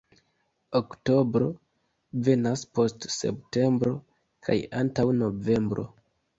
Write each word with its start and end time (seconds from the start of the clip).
Oktobro 0.79 1.49
venas 2.29 2.65
post 2.79 3.07
septembro 3.19 3.95
kaj 4.49 4.59
antaŭ 4.83 5.09
novembro. 5.23 5.91